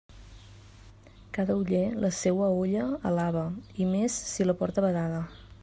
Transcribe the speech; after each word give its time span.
Cada 1.29 1.55
oller, 1.55 1.83
la 2.05 2.09
seua 2.21 2.49
olla 2.63 2.87
alaba, 3.11 3.45
i 3.85 3.87
més 3.93 4.17
si 4.31 4.49
la 4.51 4.57
porta 4.63 4.85
badada. 4.87 5.25